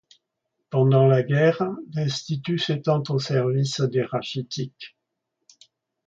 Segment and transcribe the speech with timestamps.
[0.71, 4.97] Pendant la guerre, l’Institut s'étend au service des rachitiques.